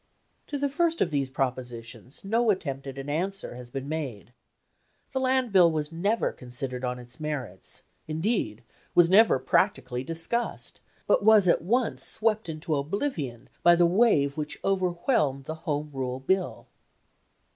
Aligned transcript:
To 0.47 0.57
the 0.57 0.67
first 0.67 0.99
of 0.99 1.11
these 1.11 1.29
propositions 1.29 2.25
no 2.25 2.49
attempt 2.49 2.87
at 2.87 2.97
an 2.97 3.07
answer 3.07 3.53
has 3.53 3.69
been 3.69 3.87
made. 3.87 4.33
The 5.11 5.19
Land 5.19 5.51
Bill 5.53 5.71
was 5.71 5.91
never 5.91 6.31
considered 6.31 6.83
on 6.83 6.97
its 6.97 7.19
merits; 7.19 7.83
indeed, 8.07 8.63
was 8.95 9.11
never 9.11 9.37
practically 9.37 10.03
discussed, 10.03 10.81
but 11.05 11.23
was 11.23 11.47
at 11.47 11.61
once 11.61 12.01
swept 12.03 12.49
into 12.49 12.75
oblivion 12.77 13.47
by 13.61 13.75
the 13.75 13.85
wave 13.85 14.37
which 14.37 14.59
overwhelmed 14.63 15.45
the 15.45 15.53
Home 15.69 15.91
Rule 15.93 16.19
Bill. 16.19 16.65